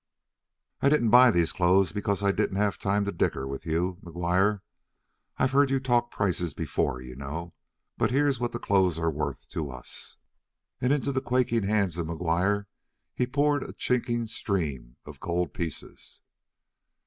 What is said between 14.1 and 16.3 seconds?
stream of gold pieces.